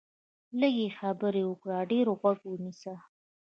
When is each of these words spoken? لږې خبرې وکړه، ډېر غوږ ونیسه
لږې 0.59 0.87
خبرې 0.99 1.43
وکړه، 1.49 1.77
ډېر 1.91 2.05
غوږ 2.19 2.39
ونیسه 2.47 2.93